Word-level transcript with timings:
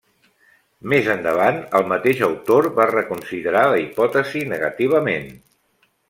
Més 0.93 1.09
endavant 1.15 1.59
el 1.79 1.83
mateix 1.91 2.23
autor 2.27 2.69
va 2.79 2.87
reconsiderar 2.91 3.61
la 3.73 3.77
hipòtesi 3.83 4.41
negativament. 4.55 5.29